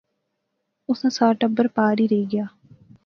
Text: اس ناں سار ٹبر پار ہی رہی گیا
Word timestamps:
اس 0.89 0.99
ناں 1.03 1.13
سار 1.17 1.33
ٹبر 1.41 1.65
پار 1.75 1.95
ہی 2.01 2.07
رہی 2.11 2.25
گیا 2.33 2.45